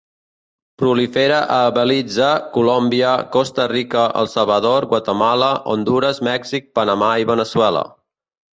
[0.83, 7.89] Prolifera a Belize, Colòmbia, Costa Rica, El Salvador, Guatemala, Hondures, Mèxic, Panamà i Veneçuela.